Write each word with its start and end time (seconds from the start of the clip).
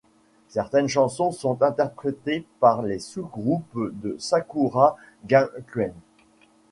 Certaines 0.47 0.87
chansons 0.87 1.29
sont 1.31 1.61
interprétées 1.61 2.47
par 2.59 2.81
les 2.81 2.97
sous-groupes 2.97 3.91
de 4.01 4.15
Sakura 4.17 4.97
Gakuin. 5.25 5.93